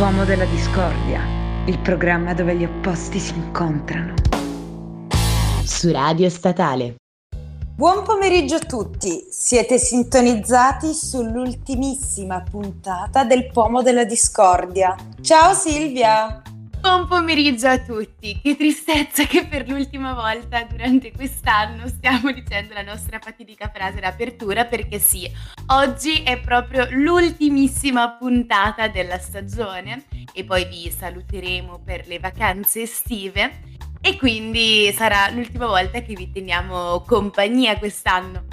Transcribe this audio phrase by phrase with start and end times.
[0.00, 1.20] Pomo della Discordia,
[1.66, 4.14] il programma dove gli opposti si incontrano.
[5.62, 6.94] Su Radio Statale.
[7.76, 14.96] Buon pomeriggio a tutti, siete sintonizzati sull'ultimissima puntata del Pomo della Discordia.
[15.20, 16.49] Ciao Silvia!
[16.80, 22.80] Buon pomeriggio a tutti, che tristezza che per l'ultima volta durante quest'anno stiamo dicendo la
[22.80, 25.30] nostra fatidica frase d'apertura perché sì,
[25.66, 33.68] oggi è proprio l'ultimissima puntata della stagione e poi vi saluteremo per le vacanze estive.
[34.00, 38.46] E quindi sarà l'ultima volta che vi teniamo compagnia quest'anno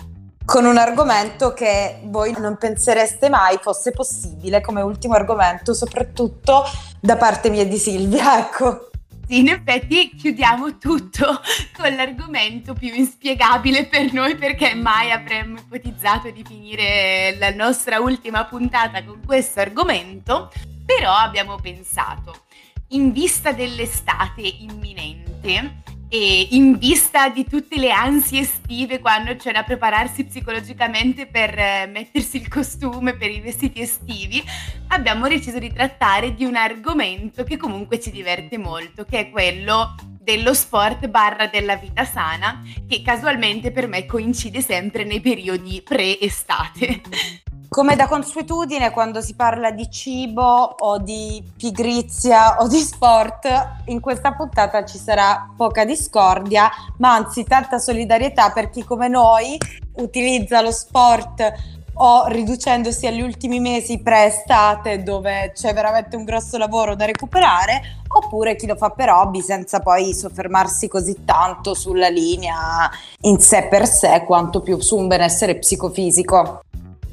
[0.48, 6.64] con un argomento che voi non pensereste mai fosse possibile come ultimo argomento, soprattutto
[7.02, 8.90] da parte mia di Silvia, ecco.
[9.28, 11.42] Sì, in effetti chiudiamo tutto
[11.76, 18.46] con l'argomento più inspiegabile per noi perché mai avremmo ipotizzato di finire la nostra ultima
[18.46, 20.50] puntata con questo argomento,
[20.86, 22.44] però abbiamo pensato,
[22.92, 29.64] in vista dell'estate imminente, e in vista di tutte le ansie estive quando c'è da
[29.64, 34.42] prepararsi psicologicamente per eh, mettersi il costume per i vestiti estivi,
[34.90, 39.96] abbiamo deciso di trattare di un argomento che comunque ci diverte molto, che è quello
[40.22, 47.02] dello sport barra della vita sana, che casualmente per me coincide sempre nei periodi pre-estate.
[47.70, 53.48] Come da consuetudine, quando si parla di cibo o di pigrizia o di sport,
[53.88, 59.58] in questa puntata ci sarà poca discordia, ma anzi tanta solidarietà per chi come noi
[59.98, 61.54] utilizza lo sport
[62.00, 68.56] o riducendosi agli ultimi mesi pre-estate dove c'è veramente un grosso lavoro da recuperare, oppure
[68.56, 72.90] chi lo fa per hobby senza poi soffermarsi così tanto sulla linea
[73.22, 76.62] in sé per sé quanto più su un benessere psicofisico.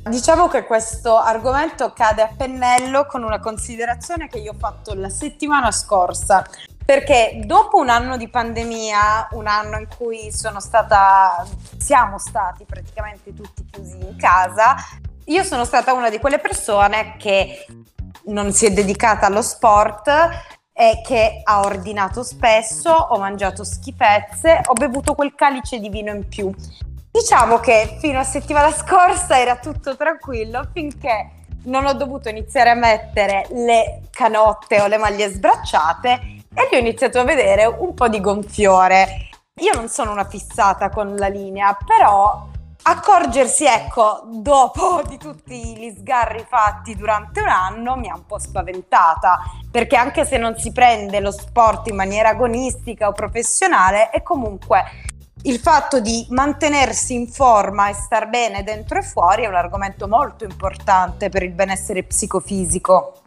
[0.06, 5.08] Diciamo che questo argomento cade a pennello con una considerazione che io ho fatto la
[5.08, 6.46] settimana scorsa,
[6.84, 11.46] perché dopo un anno di pandemia, un anno in cui sono stata,
[11.78, 14.74] siamo stati praticamente tutti chiusi in casa,
[15.24, 17.66] io sono stata una di quelle persone che
[18.24, 20.08] non si è dedicata allo sport
[20.70, 26.28] e che ha ordinato spesso, ho mangiato schifezze, ho bevuto quel calice di vino in
[26.28, 26.54] più.
[27.16, 32.74] Diciamo che fino a settimana scorsa era tutto tranquillo finché non ho dovuto iniziare a
[32.74, 36.10] mettere le canotte o le maglie sbracciate
[36.52, 39.28] e lì ho iniziato a vedere un po' di gonfiore.
[39.60, 42.48] Io non sono una fissata con la linea, però
[42.82, 48.40] accorgersi, ecco, dopo di tutti gli sgarri fatti durante un anno mi ha un po'
[48.40, 49.38] spaventata,
[49.70, 54.82] perché anche se non si prende lo sport in maniera agonistica o professionale, è comunque
[55.46, 60.08] il fatto di mantenersi in forma e star bene dentro e fuori è un argomento
[60.08, 63.22] molto importante per il benessere psicofisico.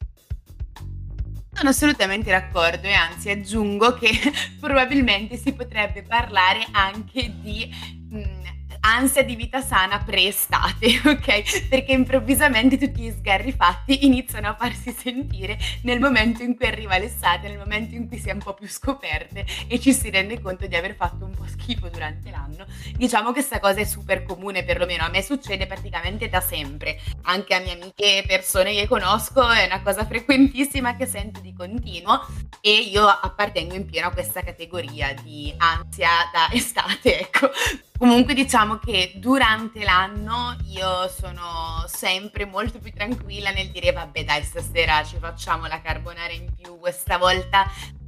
[1.53, 4.09] Sono assolutamente d'accordo e anzi aggiungo che
[4.59, 7.67] probabilmente si potrebbe parlare anche di
[8.09, 11.67] mh, mm, ansia di vita sana pre-estate, ok?
[11.69, 16.97] Perché improvvisamente tutti gli sgarri fatti iniziano a farsi sentire nel momento in cui arriva
[16.97, 20.41] l'estate, nel momento in cui si è un po' più scoperte e ci si rende
[20.41, 22.65] conto di aver fatto un po' schifo durante l'anno.
[22.95, 26.99] Diciamo che questa cosa è super comune, perlomeno a me succede praticamente da sempre.
[27.23, 32.25] Anche a mie amiche, persone che conosco, è una cosa frequentissima che sento di continuo
[32.61, 37.49] e io appartengo in pieno a questa categoria di ansia da estate, ecco.
[37.97, 44.43] Comunque diciamo che durante l'anno io sono sempre molto più tranquilla nel dire vabbè dai
[44.43, 47.65] stasera ci facciamo la carbonara in più, questa volta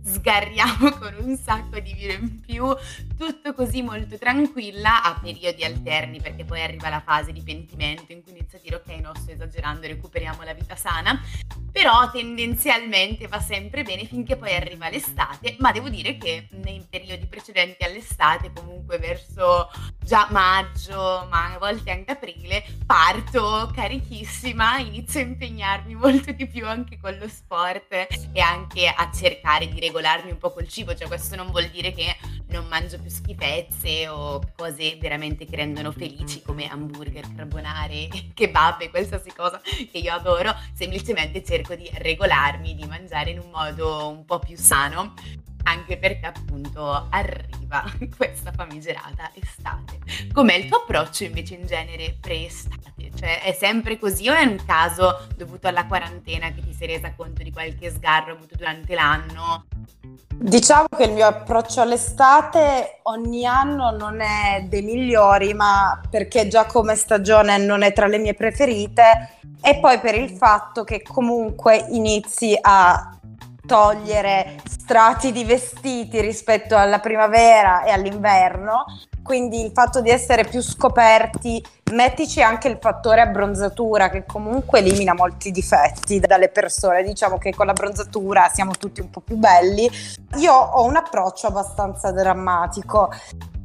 [0.09, 2.75] sgarriamo con un sacco di vino in più,
[3.15, 8.23] tutto così molto tranquilla a periodi alterni perché poi arriva la fase di pentimento in
[8.23, 11.21] cui inizio a dire ok no sto esagerando, recuperiamo la vita sana,
[11.71, 17.27] però tendenzialmente va sempre bene finché poi arriva l'estate, ma devo dire che nei periodi
[17.27, 19.69] precedenti all'estate, comunque verso
[20.03, 26.65] già maggio, ma a volte anche aprile, parto carichissima, inizio a impegnarmi molto di più
[26.65, 30.95] anche con lo sport e anche a cercare di regolare regolarmi un po' col cibo,
[30.95, 32.15] cioè questo non vuol dire che
[32.47, 38.89] non mangio più schifezze o cose veramente che rendono felici come hamburger, carbonare, kebab e
[38.89, 44.25] qualsiasi cosa che io adoro, semplicemente cerco di regolarmi, di mangiare in un modo un
[44.25, 45.13] po' più sano
[45.63, 47.83] anche perché appunto arriva
[48.15, 49.99] questa famigerata estate.
[50.31, 53.11] Com'è il tuo approccio invece in genere pre-estate?
[53.15, 57.13] Cioè è sempre così o è un caso dovuto alla quarantena che ti sei resa
[57.13, 59.65] conto di qualche sgarro avuto durante l'anno?
[60.41, 66.65] Diciamo che il mio approccio all'estate ogni anno non è dei migliori, ma perché già
[66.65, 69.33] come stagione non è tra le mie preferite.
[69.61, 73.18] E poi per il fatto che comunque inizi a
[73.69, 78.85] togliere strati di vestiti rispetto alla primavera e all'inverno,
[79.21, 85.13] quindi il fatto di essere più scoperti, mettici anche il fattore abbronzatura che comunque elimina
[85.13, 89.87] molti difetti dalle persone, diciamo che con la bronzatura siamo tutti un po' più belli.
[90.37, 93.11] Io ho un approccio abbastanza drammatico,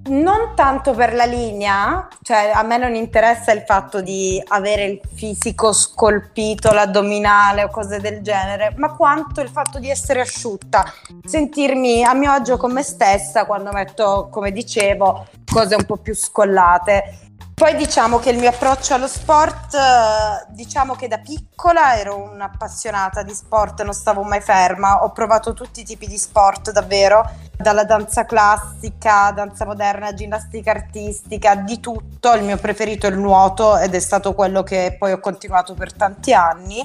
[0.07, 5.01] non tanto per la linea, cioè a me non interessa il fatto di avere il
[5.15, 10.85] fisico scolpito, l'addominale o cose del genere, ma quanto il fatto di essere asciutta,
[11.25, 16.15] sentirmi a mio agio con me stessa quando metto, come dicevo, cose un po' più
[16.15, 17.19] scollate.
[17.55, 23.23] Poi diciamo che il mio approccio allo sport, eh, diciamo che da piccola ero un'appassionata
[23.23, 27.25] di sport, non stavo mai ferma, ho provato tutti i tipi di sport davvero,
[27.57, 33.79] dalla danza classica, danza moderna, ginnastica artistica, di tutto, il mio preferito è il nuoto
[33.79, 36.85] ed è stato quello che poi ho continuato per tanti anni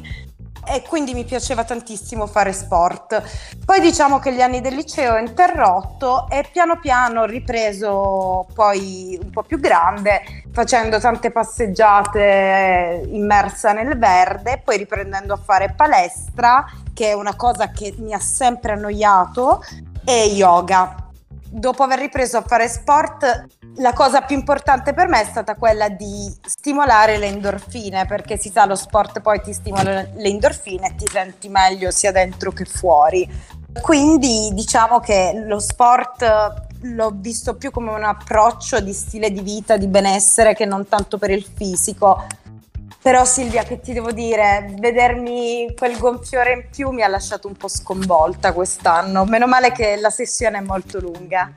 [0.70, 3.22] e quindi mi piaceva tantissimo fare sport.
[3.66, 9.20] Poi diciamo che gli anni del liceo ho interrotto e piano piano ho ripreso poi
[9.22, 16.66] un po' più grande, facendo tante passeggiate immersa nel verde, poi riprendendo a fare palestra,
[16.94, 19.64] che è una cosa che mi ha sempre annoiato,
[20.06, 21.09] e yoga
[21.50, 25.90] dopo aver ripreso a fare sport, la cosa più importante per me è stata quella
[25.90, 30.96] di stimolare le endorfine, perché si sa, lo sport poi ti stimola le endorfine e
[30.96, 33.28] ti senti meglio sia dentro che fuori.
[33.82, 39.78] Quindi diciamo che lo sport l'ho visto più come un approccio di stile di vita,
[39.78, 42.26] di benessere, che non tanto per il fisico.
[43.02, 47.56] Però Silvia, che ti devo dire, vedermi quel gonfiore in più mi ha lasciato un
[47.56, 49.24] po' sconvolta quest'anno.
[49.24, 51.52] Meno male che la sessione è molto lunga.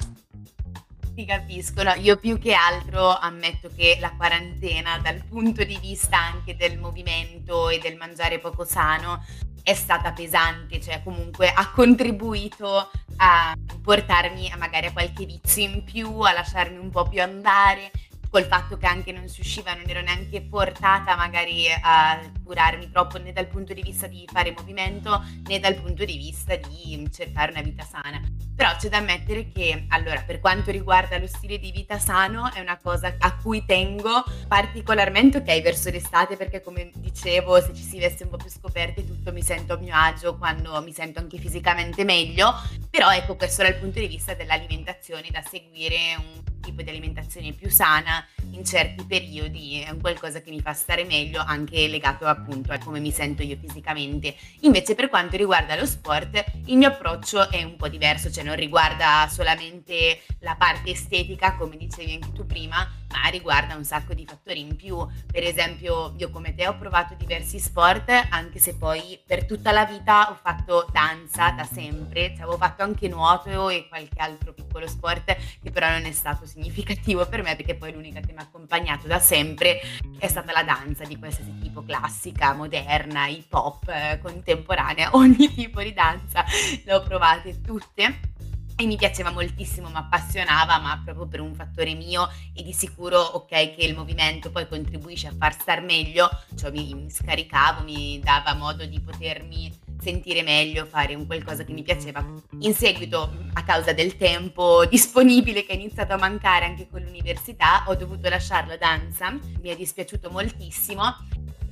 [1.15, 6.17] Ti capisco, no, io più che altro ammetto che la quarantena dal punto di vista
[6.17, 9.23] anche del movimento e del mangiare poco sano
[9.65, 13.53] è stata pesante, cioè comunque ha contribuito a
[13.83, 17.91] portarmi a magari a qualche vizio in più, a lasciarmi un po' più andare
[18.33, 23.19] col fatto che anche non si usciva, non ero neanche portata magari a curarmi troppo
[23.19, 27.53] né dal punto di vista di fare movimento né dal punto di vista di cercare
[27.53, 28.23] una vita sana.
[28.57, 32.61] Però c'è da ammettere che, allora, per quanto riguarda lo stile di vita sano, è
[32.61, 37.99] una cosa a cui tengo particolarmente, ok, verso l'estate, perché come dicevo, se ci si
[37.99, 41.37] veste un po' più scoperte, tutto mi sento a mio agio quando mi sento anche
[41.37, 42.55] fisicamente meglio.
[42.89, 47.69] Però ecco, questo dal punto di vista dell'alimentazione, da seguire un tipo di alimentazione più
[47.69, 52.73] sana in certi periodi è un qualcosa che mi fa stare meglio anche legato appunto
[52.73, 54.35] a come mi sento io fisicamente.
[54.61, 58.57] Invece per quanto riguarda lo sport il mio approccio è un po' diverso, cioè non
[58.57, 64.25] riguarda solamente la parte estetica come dicevi anche tu prima, ma riguarda un sacco di
[64.27, 64.97] fattori in più.
[65.31, 69.85] Per esempio io come te ho provato diversi sport anche se poi per tutta la
[69.85, 74.87] vita ho fatto danza da sempre, cioè, avevo fatto anche nuoto e qualche altro piccolo
[74.87, 78.43] sport che però non è stato significativo per me perché poi l'unica che mi ha
[78.43, 79.81] accompagnato da sempre
[80.19, 85.83] è stata la danza di qualsiasi tipo, classica, moderna, hip hop, eh, contemporanea, ogni tipo
[85.83, 86.45] di danza
[86.85, 88.31] le ho provate tutte
[88.77, 93.19] e mi piaceva moltissimo, mi appassionava, ma proprio per un fattore mio e di sicuro,
[93.21, 98.19] ok, che il movimento poi contribuisce a far star meglio, cioè mi, mi scaricavo, mi
[98.21, 102.27] dava modo di potermi sentire meglio, fare un qualcosa che mi piaceva.
[102.59, 107.85] In seguito, a causa del tempo disponibile che è iniziato a mancare anche con l'università,
[107.87, 111.03] ho dovuto lasciare la danza, mi è dispiaciuto moltissimo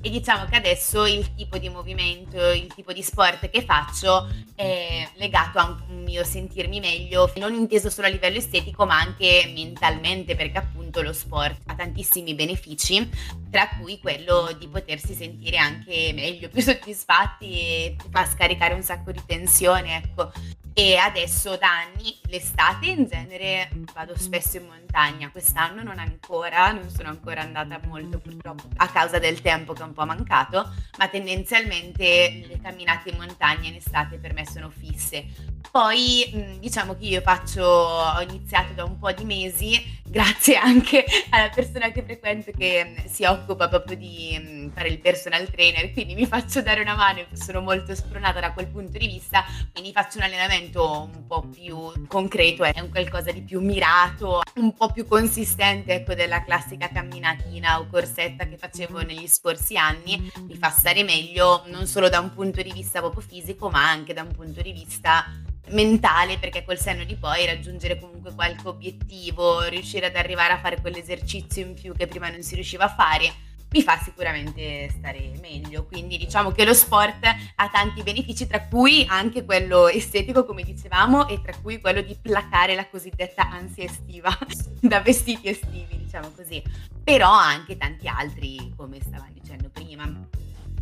[0.03, 5.07] e diciamo che adesso il tipo di movimento, il tipo di sport che faccio è
[5.17, 10.37] legato a un mio sentirmi meglio, non inteso solo a livello estetico ma anche mentalmente
[10.37, 13.09] perché appunto lo sport ha tantissimi benefici,
[13.51, 19.13] tra cui quello di potersi sentire anche meglio, più soddisfatti e fa scaricare un sacco
[19.13, 20.33] di tensione, ecco
[20.81, 26.89] e adesso da anni l'estate in genere vado spesso in montagna, quest'anno non ancora, non
[26.89, 31.09] sono ancora andata molto purtroppo a causa del tempo che è un po' mancato, ma
[31.09, 35.27] tendenzialmente le camminate in montagna in estate per me sono fisse.
[35.71, 41.49] Poi diciamo che io faccio, ho iniziato da un po' di mesi, grazie anche alla
[41.49, 46.61] persona che frequento che si occupa proprio di fare il personal trainer, quindi mi faccio
[46.61, 51.09] dare una mano, sono molto spronata da quel punto di vista, quindi faccio un allenamento
[51.15, 56.15] un po' più concreto, è un qualcosa di più mirato, un po' più consistente ecco,
[56.15, 61.87] della classica camminatina o corsetta che facevo negli scorsi anni, mi fa stare meglio non
[61.87, 65.25] solo da un punto di vista proprio fisico, ma anche da un punto di vista
[65.69, 70.81] mentale perché col senno di poi raggiungere comunque qualche obiettivo, riuscire ad arrivare a fare
[70.81, 73.33] quell'esercizio in più che prima non si riusciva a fare,
[73.73, 75.87] mi fa sicuramente stare meglio.
[75.87, 77.25] Quindi diciamo che lo sport
[77.55, 82.17] ha tanti benefici, tra cui anche quello estetico, come dicevamo, e tra cui quello di
[82.21, 84.37] placare la cosiddetta ansia estiva
[84.81, 86.63] da vestiti estivi, diciamo così.
[87.03, 90.29] Però anche tanti altri, come stavamo dicendo prima.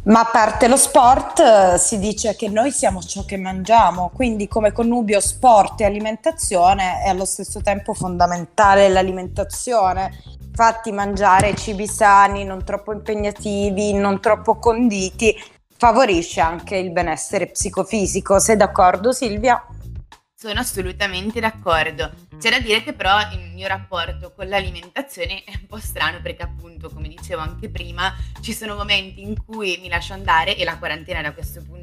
[0.08, 4.48] Ma a parte lo sport, eh, si dice che noi siamo ciò che mangiamo, quindi
[4.48, 10.18] come connubio sport e alimentazione è allo stesso tempo fondamentale l'alimentazione.
[10.46, 15.36] Infatti mangiare cibi sani, non troppo impegnativi, non troppo conditi,
[15.76, 18.38] favorisce anche il benessere psicofisico.
[18.38, 19.62] Sei d'accordo Silvia?
[20.40, 22.12] Sono assolutamente d'accordo.
[22.38, 26.44] C'è da dire che però il mio rapporto con l'alimentazione è un po' strano perché
[26.44, 30.78] appunto, come dicevo anche prima, ci sono momenti in cui mi lascio andare e la
[30.78, 31.77] quarantena da questo punto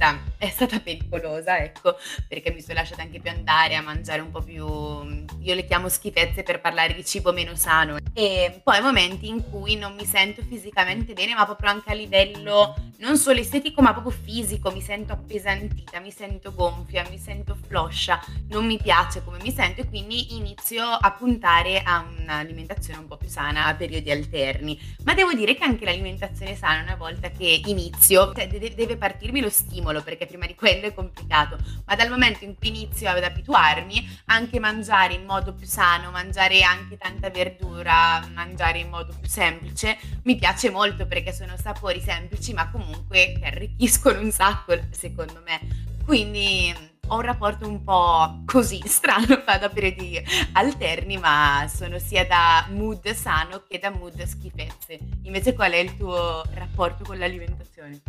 [0.00, 4.22] di vista è stata pericolosa, ecco, perché mi sono lasciata anche più andare a mangiare
[4.22, 7.98] un po' più, io le chiamo schifezze per parlare di cibo meno sano.
[8.14, 12.74] E poi momenti in cui non mi sento fisicamente bene, ma proprio anche a livello
[13.00, 18.22] non solo estetico, ma proprio fisico, mi sento appesantita, mi sento gonfia, mi sento floscia,
[18.48, 23.16] non mi piace come mi sento e quindi inizio a puntare a un'alimentazione un po'
[23.16, 24.78] più sana a periodi alterni.
[25.04, 29.50] Ma devo dire che anche l'alimentazione sana, una volta che inizio, cioè deve, partirmi lo
[29.90, 34.22] stimolo, perché prima di quello è complicato, ma dal momento in cui inizio ad abituarmi,
[34.26, 39.98] anche mangiare in modo più sano, mangiare anche tanta verdura, mangiare in modo più semplice,
[40.24, 45.88] mi piace molto perché sono sapori semplici, ma comunque che arricchiscono un sacco, secondo me.
[46.04, 52.24] Quindi ho un rapporto un po' così strano, vado a periodi alterni, ma sono sia
[52.24, 54.98] da mood sano che da mood schifezze.
[55.22, 58.00] Invece qual è il tuo rapporto con l'alimentazione?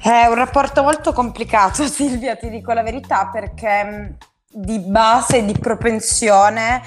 [0.00, 4.06] È un rapporto molto complicato, Silvia, ti dico la verità, perché mm,
[4.48, 6.82] di base, di propensione,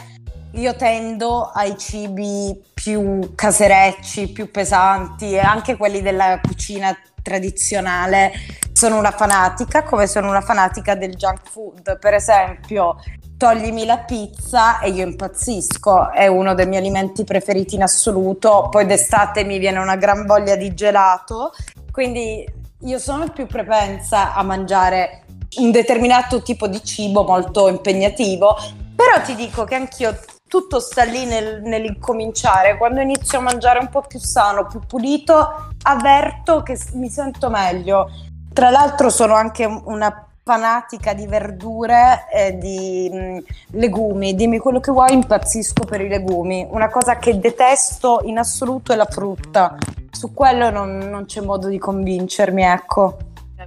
[0.53, 8.31] io tendo ai cibi più caserecci, più pesanti e anche quelli della cucina tradizionale
[8.73, 11.99] sono una fanatica, come sono una fanatica del junk food.
[11.99, 12.95] Per esempio,
[13.37, 18.67] toglimi la pizza e io impazzisco, è uno dei miei alimenti preferiti in assoluto.
[18.69, 21.51] Poi d'estate mi viene una gran voglia di gelato,
[21.91, 25.23] quindi io sono più propensa a mangiare
[25.57, 28.55] un determinato tipo di cibo molto impegnativo,
[28.95, 32.77] però ti dico che anch'io tutto sta lì nel, nell'incominciare.
[32.77, 38.09] Quando inizio a mangiare un po' più sano, più pulito, avverto che mi sento meglio.
[38.51, 44.91] Tra l'altro sono anche una fanatica di verdure e di mh, legumi, dimmi quello che
[44.91, 46.67] vuoi, impazzisco per i legumi.
[46.69, 49.77] Una cosa che detesto in assoluto è la frutta.
[50.09, 53.17] Su quello non, non c'è modo di convincermi, ecco.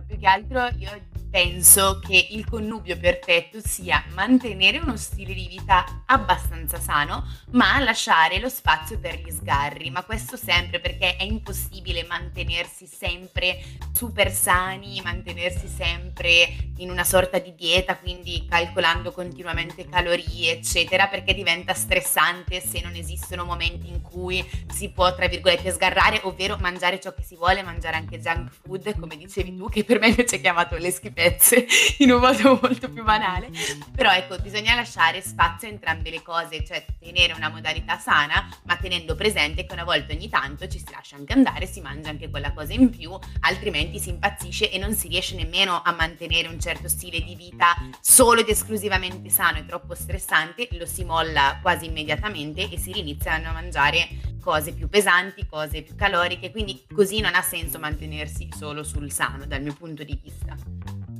[0.06, 0.90] Più che altro io
[1.34, 8.38] penso che il connubio perfetto sia mantenere uno stile di vita abbastanza sano, ma lasciare
[8.38, 9.90] lo spazio per gli sgarri.
[9.90, 13.60] Ma questo sempre perché è impossibile mantenersi sempre
[13.92, 21.34] super sani, mantenersi sempre in una sorta di dieta, quindi calcolando continuamente calorie, eccetera, perché
[21.34, 27.00] diventa stressante se non esistono momenti in cui si può, tra virgolette, sgarrare, ovvero mangiare
[27.00, 30.36] ciò che si vuole, mangiare anche junk food, come dicevi tu, che per me invece
[30.36, 31.66] è chiamato le schifezze pezze
[31.98, 33.50] in un modo molto più banale.
[33.94, 38.76] Però ecco, bisogna lasciare spazio a entrambe le cose, cioè tenere una modalità sana, ma
[38.76, 42.28] tenendo presente che una volta ogni tanto ci si lascia anche andare, si mangia anche
[42.28, 46.60] quella cosa in più, altrimenti si impazzisce e non si riesce nemmeno a mantenere un
[46.60, 51.86] certo stile di vita solo ed esclusivamente sano e troppo stressante, lo si molla quasi
[51.86, 57.34] immediatamente e si riniziano a mangiare cose più pesanti, cose più caloriche, quindi così non
[57.34, 61.13] ha senso mantenersi solo sul sano dal mio punto di vista.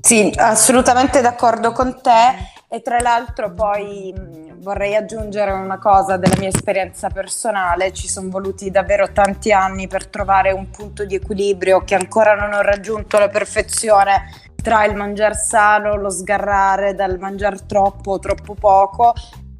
[0.00, 2.58] Sì, assolutamente d'accordo con te.
[2.72, 4.14] E tra l'altro poi
[4.58, 10.06] vorrei aggiungere una cosa della mia esperienza personale, ci sono voluti davvero tanti anni per
[10.06, 14.30] trovare un punto di equilibrio che ancora non ho raggiunto la perfezione
[14.62, 19.14] tra il mangiare sano, lo sgarrare dal mangiare troppo o troppo poco,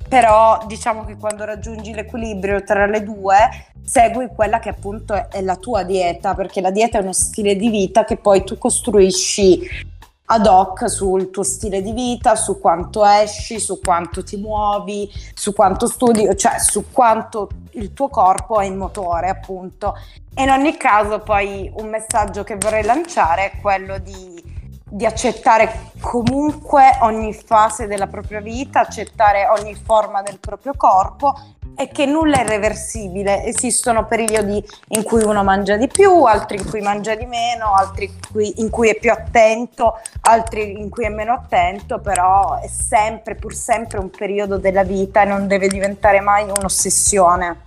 [0.09, 3.37] però diciamo che quando raggiungi l'equilibrio tra le due
[3.83, 7.71] segui quella che appunto è la tua dieta, perché la dieta è uno stile di
[7.71, 9.89] vita che poi tu costruisci
[10.33, 15.53] ad hoc sul tuo stile di vita, su quanto esci, su quanto ti muovi, su
[15.53, 19.97] quanto studi, cioè su quanto il tuo corpo è in motore, appunto.
[20.33, 24.41] E in ogni caso, poi un messaggio che vorrei lanciare è quello di,
[24.89, 31.35] di accettare comunque ogni fase della propria vita, accettare ogni forma del proprio corpo
[31.75, 36.69] è che nulla è irreversibile, esistono periodi in cui uno mangia di più, altri in
[36.69, 41.05] cui mangia di meno, altri in cui, in cui è più attento, altri in cui
[41.05, 45.69] è meno attento, però è sempre, pur sempre un periodo della vita e non deve
[45.69, 47.63] diventare mai un'ossessione.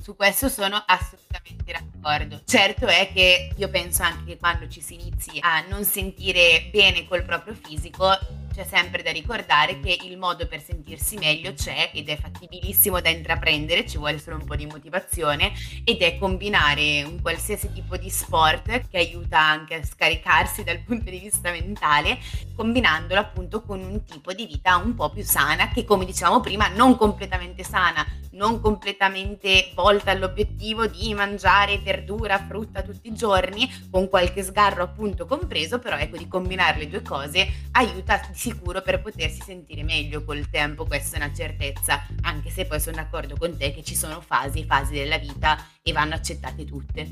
[0.00, 2.42] Su questo sono assolutamente d'accordo.
[2.44, 7.06] Certo è che io penso anche che quando ci si inizi a non sentire bene
[7.08, 8.10] col proprio fisico,
[8.54, 13.08] c'è sempre da ricordare che il modo per sentirsi meglio c'è ed è fattibilissimo da
[13.08, 18.08] intraprendere, ci vuole solo un po' di motivazione ed è combinare un qualsiasi tipo di
[18.08, 22.20] sport che aiuta anche a scaricarsi dal punto di vista mentale,
[22.54, 26.68] combinandolo appunto con un tipo di vita un po' più sana che come dicevamo prima
[26.68, 34.08] non completamente sana, non completamente volta all'obiettivo di mangiare verdura, frutta tutti i giorni, con
[34.08, 39.00] qualche sgarro appunto compreso, però ecco di combinare le due cose aiuta di sicuro per
[39.00, 43.56] potersi sentire meglio col tempo, questa è una certezza, anche se poi sono d'accordo con
[43.56, 47.08] te che ci sono fasi e fasi della vita e vanno accettate tutte.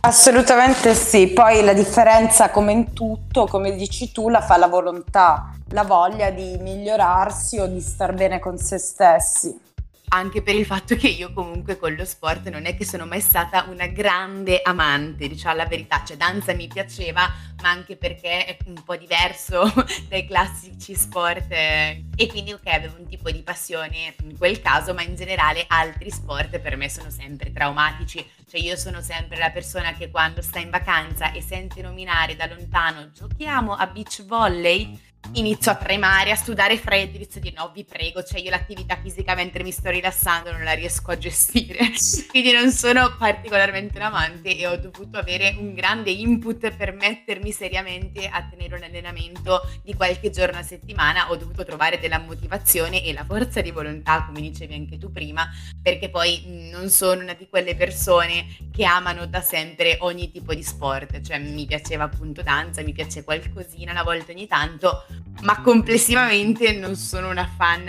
[0.00, 5.54] Assolutamente sì, poi la differenza come in tutto, come dici tu, la fa la volontà,
[5.68, 9.63] la voglia di migliorarsi o di star bene con se stessi
[10.08, 13.20] anche per il fatto che io comunque con lo sport non è che sono mai
[13.20, 17.30] stata una grande amante, diciamo la verità, cioè danza mi piaceva,
[17.62, 19.72] ma anche perché è un po' diverso
[20.08, 24.94] dai classici sport eh, e quindi ok avevo un tipo di passione in quel caso,
[24.94, 29.50] ma in generale altri sport per me sono sempre traumatici, cioè io sono sempre la
[29.50, 35.12] persona che quando sta in vacanza e sente nominare da lontano giochiamo a beach volley
[35.32, 38.96] inizio a tremare, a sudare freddo, inizio a dire no, vi prego, cioè io l'attività
[39.00, 41.90] fisica mentre mi sto rilassando non la riesco a gestire,
[42.28, 47.50] quindi non sono particolarmente un amante e ho dovuto avere un grande input per mettermi
[47.52, 53.02] seriamente a tenere un allenamento di qualche giorno a settimana, ho dovuto trovare della motivazione
[53.04, 55.48] e la forza di volontà, come dicevi anche tu prima,
[55.82, 60.62] perché poi non sono una di quelle persone che amano da sempre ogni tipo di
[60.62, 65.04] sport, cioè mi piaceva appunto danza, mi piace qualcosina una volta ogni tanto,
[65.42, 67.84] ma complessivamente non sono una fan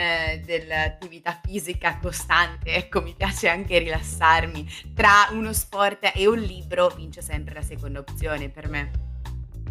[0.46, 4.68] dell'attività fisica costante, ecco, mi piace anche rilassarmi.
[4.94, 8.92] Tra uno sport e un libro vince sempre la seconda opzione per me.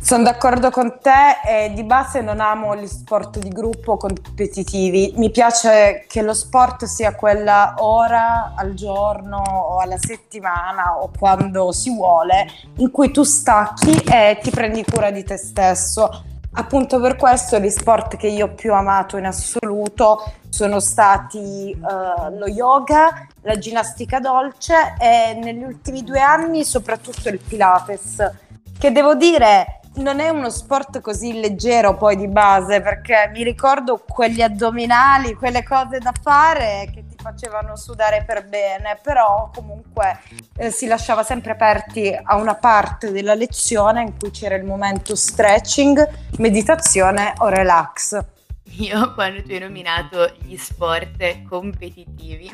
[0.01, 5.15] Sono d'accordo con te e di base non amo gli sport di gruppo competitivi.
[5.17, 11.73] Mi piace che lo sport sia quella ora al giorno o alla settimana o quando
[11.73, 17.17] si vuole in cui tu stacchi e ti prendi cura di te stesso Appunto per
[17.17, 23.27] questo gli sport che io ho più amato in assoluto sono stati uh, lo yoga,
[23.43, 28.31] la ginnastica dolce e negli ultimi due anni soprattutto il Pilates,
[28.79, 34.03] che devo dire non è uno sport così leggero poi di base perché mi ricordo
[34.07, 40.21] quegli addominali, quelle cose da fare che ti facevano sudare per bene, però comunque
[40.57, 45.15] eh, si lasciava sempre aperti a una parte della lezione in cui c'era il momento
[45.15, 48.33] stretching, meditazione o relax.
[48.79, 52.51] Io quando tu hai nominato gli sport competitivi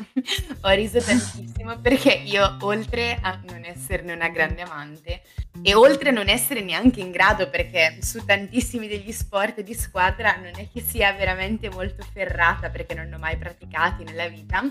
[0.61, 5.21] ho riso tantissimo perché io oltre a non esserne una grande amante
[5.61, 10.35] e oltre a non essere neanche in grado perché su tantissimi degli sport di squadra
[10.35, 14.63] non è che sia veramente molto ferrata perché non ne ho mai praticati nella vita,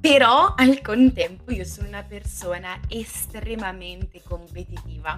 [0.00, 5.16] però al contempo io sono una persona estremamente competitiva.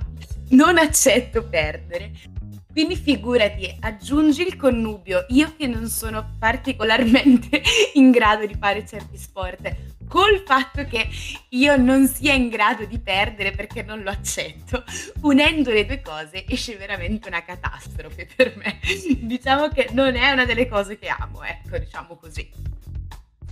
[0.51, 2.13] Non accetto perdere.
[2.75, 7.63] Quindi figurati, aggiungi il connubio, io che non sono particolarmente
[7.95, 9.77] in grado di fare certi sport,
[10.09, 11.09] col fatto che
[11.51, 14.83] io non sia in grado di perdere perché non lo accetto,
[15.21, 18.81] unendo le due cose esce veramente una catastrofe per me.
[19.23, 22.51] Diciamo che non è una delle cose che amo, ecco, diciamo così.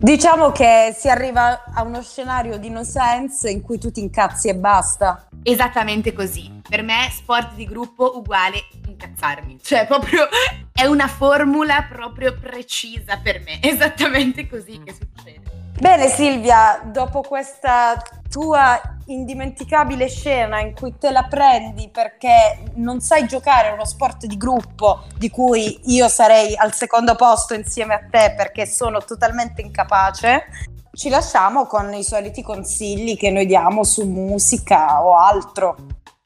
[0.00, 4.48] Diciamo che si arriva a uno scenario di no sense in cui tu ti incazzi
[4.48, 5.28] e basta.
[5.44, 6.60] Esattamente così.
[6.68, 8.64] Per me sport di gruppo uguale
[9.02, 9.58] incazzarmi.
[9.62, 10.28] Cioè, proprio
[10.72, 13.58] è una formula proprio precisa per me.
[13.62, 15.50] Esattamente così che succede.
[15.78, 23.26] Bene Silvia, dopo questa tua indimenticabile scena in cui te la prendi perché non sai
[23.26, 28.06] giocare a uno sport di gruppo di cui io sarei al secondo posto insieme a
[28.08, 30.44] te perché sono totalmente incapace,
[30.92, 35.76] ci lasciamo con i soliti consigli che noi diamo su musica o altro.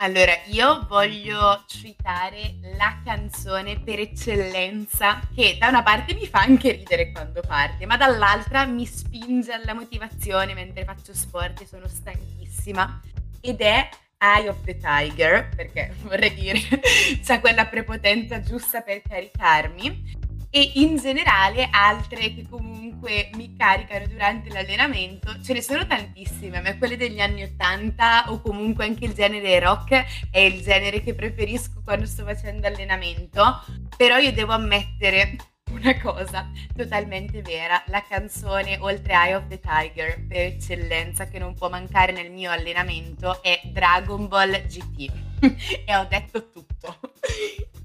[0.00, 6.72] Allora, io voglio citare la canzone per eccellenza che da una parte mi fa anche
[6.72, 13.00] ridere quando parte, ma dall'altra mi spinge alla motivazione mentre faccio sport e sono stanchissima.
[13.40, 16.60] Ed è Eye of the Tiger, perché vorrei dire,
[17.24, 20.15] c'è quella prepotenza giusta per caricarmi
[20.56, 26.78] e in generale altre che comunque mi caricano durante l'allenamento, ce ne sono tantissime, ma
[26.78, 31.82] quelle degli anni 80 o comunque anche il genere rock è il genere che preferisco
[31.84, 33.62] quando sto facendo allenamento,
[33.98, 35.36] però io devo ammettere
[35.72, 41.52] una cosa totalmente vera, la canzone oltre Eye of the Tiger per eccellenza che non
[41.52, 45.12] può mancare nel mio allenamento è Dragon Ball GT
[45.84, 46.98] e ho detto tutto.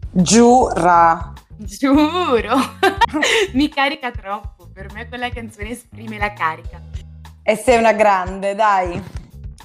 [0.10, 1.34] Giura.
[1.64, 2.56] Giuro,
[3.54, 6.82] mi carica troppo, per me quella canzone esprime la carica.
[7.44, 9.02] E sei una grande, dai.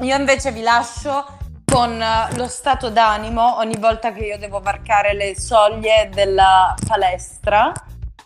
[0.01, 1.27] Io invece vi lascio
[1.65, 2.03] con
[2.35, 7.73] lo stato d'animo ogni volta che io devo varcare le soglie della palestra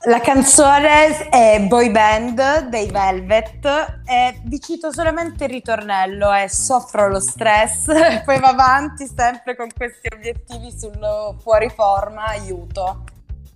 [0.04, 3.66] la canzone è Boy Band dei Velvet
[4.06, 7.84] e vi cito solamente il ritornello, è Soffro lo stress,
[8.24, 13.04] poi va avanti sempre con questi obiettivi sul fuori forma, aiuto.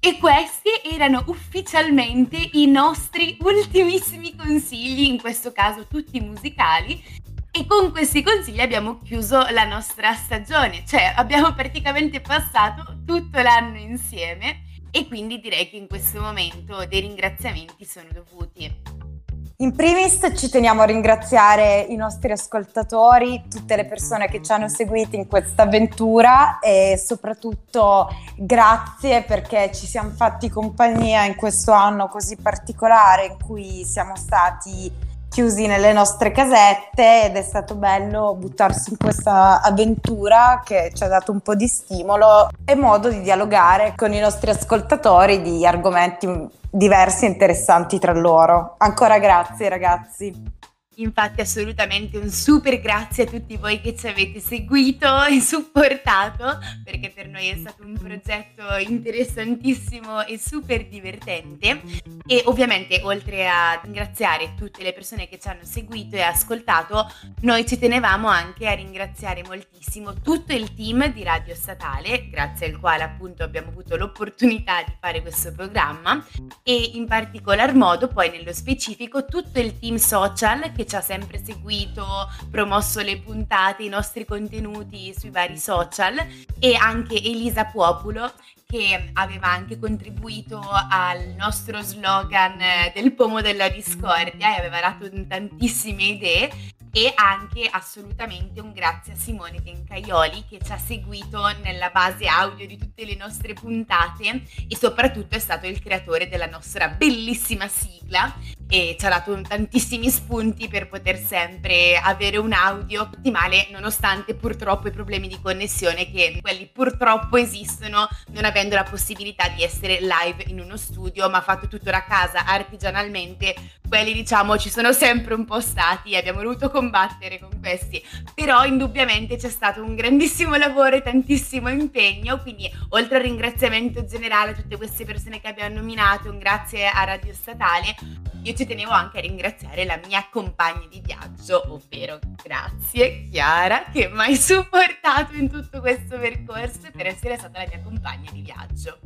[0.07, 7.03] E questi erano ufficialmente i nostri ultimissimi consigli, in questo caso tutti musicali,
[7.51, 13.79] e con questi consigli abbiamo chiuso la nostra stagione, cioè abbiamo praticamente passato tutto l'anno
[13.79, 19.14] insieme e quindi direi che in questo momento dei ringraziamenti sono dovuti.
[19.59, 24.69] In primis ci teniamo a ringraziare i nostri ascoltatori, tutte le persone che ci hanno
[24.69, 32.09] seguiti in questa avventura e soprattutto grazie perché ci siamo fatti compagnia in questo anno
[32.09, 34.91] così particolare in cui siamo stati
[35.35, 41.09] chiusi nelle nostre casette ed è stato bello buttarsi in questa avventura che ci ha
[41.09, 46.29] dato un po' di stimolo e modo di dialogare con i nostri ascoltatori di argomenti
[46.71, 48.77] diversi e interessanti tra loro.
[48.79, 50.64] Ancora grazie ragazzi.
[50.97, 57.11] Infatti assolutamente un super grazie a tutti voi che ci avete seguito e supportato perché
[57.11, 61.81] per noi è stato un progetto interessantissimo e super divertente.
[62.27, 67.67] E ovviamente oltre a ringraziare tutte le persone che ci hanno seguito e ascoltato noi
[67.67, 73.03] ci tenevamo anche a ringraziare moltissimo tutto il team di Radio Statale grazie al quale
[73.03, 76.25] appunto abbiamo avuto l'opportunità di fare questo programma.
[76.63, 81.43] E in particolar modo poi nello specifico tutto il team social che ci ha sempre
[81.43, 82.05] seguito,
[82.51, 86.17] promosso le puntate, i nostri contenuti sui vari social
[86.59, 88.33] e anche Elisa Populo
[88.75, 92.59] che aveva anche contribuito al nostro slogan
[92.93, 96.51] del pomo della discordia e aveva dato tantissime idee
[96.97, 102.69] e anche assolutamente un grazie a Simone Tencaioli che ci ha seguito nella base audio
[102.69, 108.33] di tutte le nostre puntate e soprattutto è stato il creatore della nostra bellissima sigla
[108.69, 114.87] e ci ha dato tantissimi spunti per poter sempre avere un audio ottimale nonostante purtroppo
[114.87, 120.45] i problemi di connessione che quelli purtroppo esistono non avendo la possibilità di essere live
[120.47, 123.55] in uno studio ma fatto tutto da casa artigianalmente
[123.95, 128.05] quelli diciamo ci sono sempre un po' stati e abbiamo voluto combattere con questi.
[128.35, 134.51] Però indubbiamente c'è stato un grandissimo lavoro e tantissimo impegno quindi oltre al ringraziamento generale
[134.51, 137.95] a tutte queste persone che abbiamo nominato un grazie a Radio Statale
[138.43, 144.09] io ci tenevo anche a ringraziare la mia compagna di viaggio ovvero grazie Chiara che
[144.09, 148.99] mi hai supportato in tutto questo percorso per essere stata la mia compagna di viaggio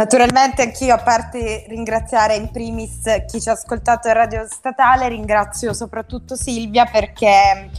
[0.00, 5.74] Naturalmente anch'io, a parte ringraziare in primis chi ci ha ascoltato in radio statale, ringrazio
[5.74, 7.70] soprattutto Silvia perché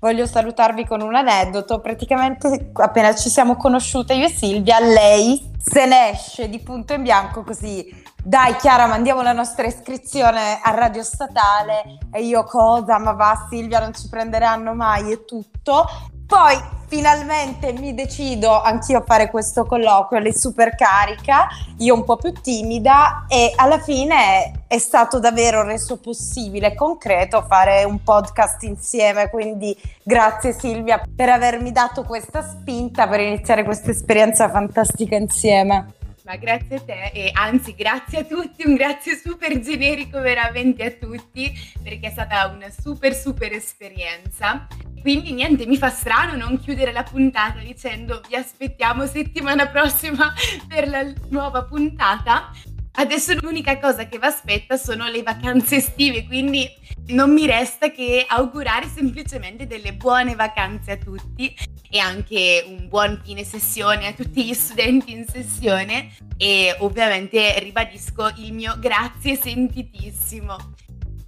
[0.00, 1.80] voglio salutarvi con un aneddoto.
[1.80, 7.02] Praticamente appena ci siamo conosciute io e Silvia, lei se ne esce di punto in
[7.02, 7.86] bianco così.
[8.24, 12.98] Dai Chiara, mandiamo la nostra iscrizione a Radio Statale e io cosa?
[12.98, 15.86] Ma va Silvia, non ci prenderanno mai e tutto.
[16.28, 22.16] Poi finalmente mi decido anch'io a fare questo colloquio, lei super carica, io un po'
[22.16, 29.30] più timida e alla fine è stato davvero reso possibile, concreto, fare un podcast insieme,
[29.30, 35.94] quindi grazie Silvia per avermi dato questa spinta per iniziare questa esperienza fantastica insieme.
[36.28, 40.90] Ma grazie a te e anzi grazie a tutti, un grazie super generico veramente a
[40.90, 41.50] tutti
[41.82, 44.66] perché è stata una super super esperienza.
[45.00, 50.34] Quindi niente, mi fa strano non chiudere la puntata dicendo vi aspettiamo settimana prossima
[50.68, 52.50] per la nuova puntata.
[52.98, 56.68] Adesso l'unica cosa che vi aspetta sono le vacanze estive, quindi
[57.08, 61.54] non mi resta che augurare semplicemente delle buone vacanze a tutti
[61.88, 68.32] e anche un buon fine sessione a tutti gli studenti in sessione e ovviamente ribadisco
[68.38, 70.56] il mio grazie sentitissimo.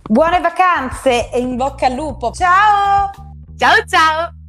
[0.02, 2.33] Buone vacanze e in bocca al lupo.
[2.33, 3.12] Ciao!
[3.56, 4.39] Ciao ciao!